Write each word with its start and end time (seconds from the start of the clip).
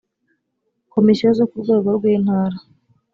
Komisiyo 0.93 1.29
zo 1.37 1.45
ku 1.49 1.55
rwego 1.63 1.87
rw 1.97 2.03
intara 2.15 2.57